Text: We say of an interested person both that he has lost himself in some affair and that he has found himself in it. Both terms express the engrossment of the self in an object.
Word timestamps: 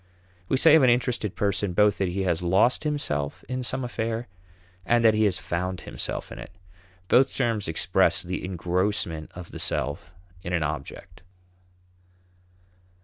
We 0.49 0.57
say 0.57 0.73
of 0.73 0.81
an 0.81 0.89
interested 0.89 1.35
person 1.35 1.73
both 1.73 1.99
that 1.99 2.07
he 2.07 2.23
has 2.23 2.41
lost 2.41 2.85
himself 2.85 3.43
in 3.47 3.61
some 3.61 3.83
affair 3.83 4.27
and 4.83 5.05
that 5.05 5.13
he 5.13 5.25
has 5.25 5.37
found 5.37 5.81
himself 5.81 6.31
in 6.31 6.39
it. 6.39 6.49
Both 7.07 7.37
terms 7.37 7.67
express 7.67 8.23
the 8.23 8.43
engrossment 8.43 9.29
of 9.35 9.51
the 9.51 9.59
self 9.59 10.15
in 10.41 10.53
an 10.53 10.63
object. 10.63 11.21